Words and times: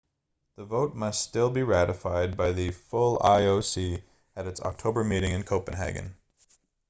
the 0.55 0.65
vote 0.65 0.95
must 0.95 1.21
still 1.21 1.51
be 1.51 1.61
ratified 1.61 2.35
by 2.35 2.51
the 2.51 2.71
full 2.71 3.19
ioc 3.19 4.01
at 4.35 4.47
it's 4.47 4.59
october 4.61 5.03
meeting 5.03 5.31
in 5.31 5.43
copenhagen 5.43 6.15